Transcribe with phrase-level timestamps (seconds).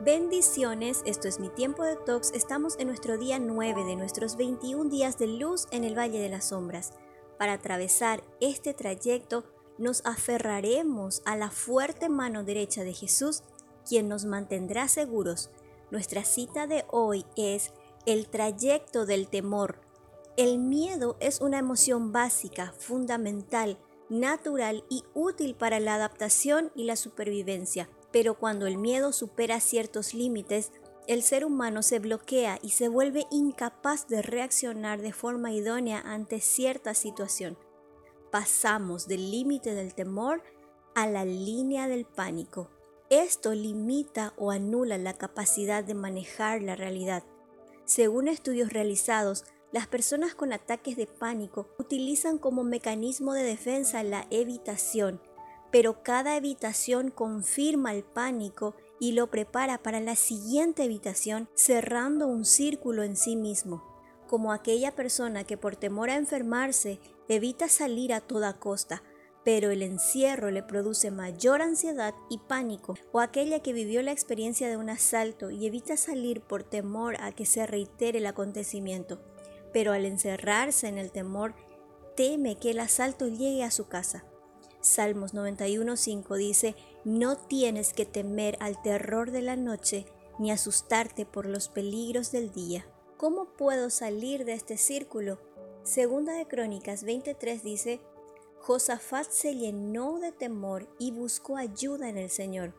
[0.00, 2.30] Bendiciones, esto es mi tiempo de tox.
[2.30, 6.28] Estamos en nuestro día 9 de nuestros 21 días de luz en el Valle de
[6.28, 6.92] las Sombras.
[7.36, 9.42] Para atravesar este trayecto,
[9.76, 13.42] nos aferraremos a la fuerte mano derecha de Jesús,
[13.84, 15.50] quien nos mantendrá seguros.
[15.90, 17.72] Nuestra cita de hoy es
[18.06, 19.80] el trayecto del temor.
[20.36, 23.78] El miedo es una emoción básica, fundamental,
[24.08, 27.88] natural y útil para la adaptación y la supervivencia.
[28.12, 30.72] Pero cuando el miedo supera ciertos límites,
[31.06, 36.40] el ser humano se bloquea y se vuelve incapaz de reaccionar de forma idónea ante
[36.40, 37.56] cierta situación.
[38.30, 40.42] Pasamos del límite del temor
[40.94, 42.70] a la línea del pánico.
[43.08, 47.24] Esto limita o anula la capacidad de manejar la realidad.
[47.86, 54.26] Según estudios realizados, las personas con ataques de pánico utilizan como mecanismo de defensa la
[54.30, 55.22] evitación,
[55.70, 62.44] pero cada evitación confirma el pánico y lo prepara para la siguiente evitación cerrando un
[62.44, 63.84] círculo en sí mismo,
[64.26, 69.02] como aquella persona que por temor a enfermarse evita salir a toda costa,
[69.44, 74.68] pero el encierro le produce mayor ansiedad y pánico, o aquella que vivió la experiencia
[74.68, 79.20] de un asalto y evita salir por temor a que se reitere el acontecimiento,
[79.72, 81.54] pero al encerrarse en el temor
[82.16, 84.24] teme que el asalto llegue a su casa.
[84.80, 90.06] Salmos 91.5 dice, no tienes que temer al terror de la noche
[90.38, 92.86] ni asustarte por los peligros del día.
[93.16, 95.40] ¿Cómo puedo salir de este círculo?
[95.82, 98.00] Segunda de Crónicas 23 dice,
[98.60, 102.74] Josafat se llenó de temor y buscó ayuda en el Señor.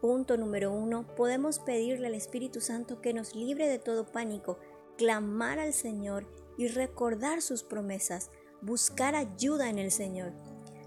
[0.00, 4.58] Punto número uno, podemos pedirle al Espíritu Santo que nos libre de todo pánico,
[4.98, 6.26] clamar al Señor
[6.58, 10.32] y recordar sus promesas, buscar ayuda en el Señor.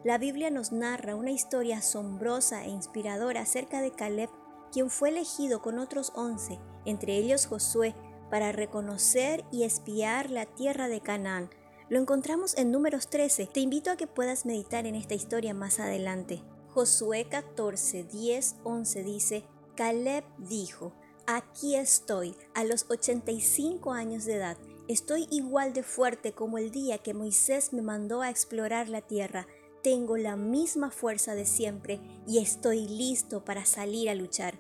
[0.06, 4.30] La Biblia nos narra una historia asombrosa e inspiradora acerca de Caleb,
[4.72, 7.96] quien fue elegido con otros once, entre ellos Josué,
[8.30, 11.50] para reconocer y espiar la tierra de Canaán.
[11.90, 13.48] Lo encontramos en números 13.
[13.48, 16.44] Te invito a que puedas meditar en esta historia más adelante.
[16.70, 19.44] Josué 14, 10, 11 dice,
[19.76, 20.94] Caleb dijo,
[21.26, 24.58] aquí estoy, a los 85 años de edad.
[24.88, 29.48] Estoy igual de fuerte como el día que Moisés me mandó a explorar la tierra
[29.86, 34.56] tengo la misma fuerza de siempre y estoy listo para salir a luchar.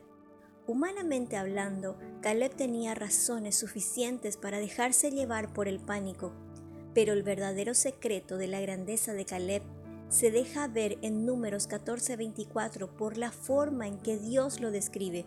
[0.67, 6.31] Humanamente hablando, Caleb tenía razones suficientes para dejarse llevar por el pánico,
[6.93, 9.63] pero el verdadero secreto de la grandeza de Caleb
[10.09, 15.25] se deja ver en números 14:24 por la forma en que Dios lo describe.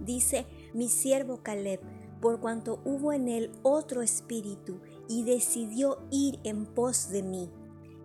[0.00, 1.80] Dice, mi siervo Caleb,
[2.20, 7.50] por cuanto hubo en él otro espíritu y decidió ir en pos de mí.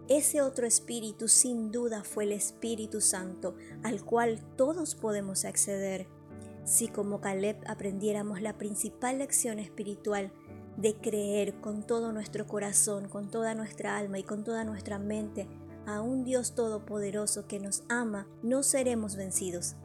[0.08, 6.08] Ese otro espíritu sin duda fue el Espíritu Santo, al cual todos podemos acceder.
[6.64, 10.32] Si como Caleb aprendiéramos la principal lección espiritual
[10.78, 15.48] de creer con todo nuestro corazón, con toda nuestra alma y con toda nuestra mente
[15.88, 19.76] a un Dios todopoderoso que nos ama, no seremos vencidos.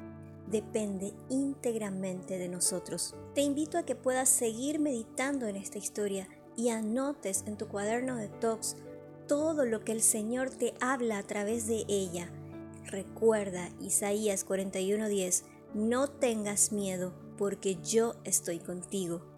[0.51, 3.15] Depende íntegramente de nosotros.
[3.35, 8.17] Te invito a que puedas seguir meditando en esta historia y anotes en tu cuaderno
[8.17, 8.77] de talks
[9.31, 12.29] todo lo que el Señor te habla a través de ella.
[12.87, 19.30] Recuerda Isaías 41:10, no tengas miedo porque yo estoy contigo.